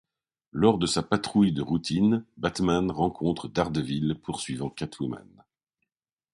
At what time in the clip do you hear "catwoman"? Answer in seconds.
4.71-5.23